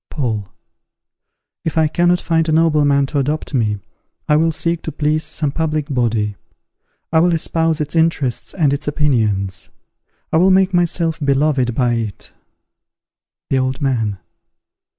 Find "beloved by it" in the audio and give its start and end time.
11.19-12.31